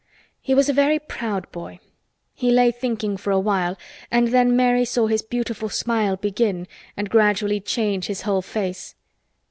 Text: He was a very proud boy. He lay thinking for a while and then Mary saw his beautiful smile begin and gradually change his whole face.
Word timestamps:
He 0.41 0.55
was 0.55 0.67
a 0.67 0.73
very 0.73 0.97
proud 0.97 1.51
boy. 1.51 1.79
He 2.33 2.49
lay 2.49 2.71
thinking 2.71 3.17
for 3.17 3.29
a 3.29 3.39
while 3.39 3.77
and 4.09 4.29
then 4.29 4.55
Mary 4.55 4.83
saw 4.83 5.05
his 5.05 5.21
beautiful 5.21 5.69
smile 5.69 6.15
begin 6.15 6.67
and 6.97 7.07
gradually 7.07 7.59
change 7.59 8.07
his 8.07 8.23
whole 8.23 8.41
face. 8.41 8.95